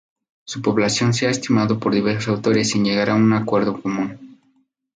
Su 0.45 0.63
población 0.63 1.13
se 1.13 1.27
ha 1.27 1.29
estimado 1.29 1.77
por 1.79 1.93
diversos 1.93 2.29
autores 2.29 2.71
sin 2.71 2.83
llegar 2.83 3.11
a 3.11 3.15
un 3.15 3.33
acuerdo 3.33 3.79
común. 3.79 4.39